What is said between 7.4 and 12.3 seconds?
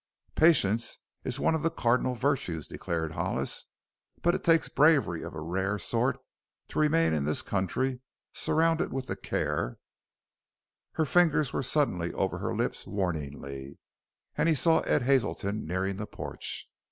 country, surrounded with the care" Her fingers were suddenly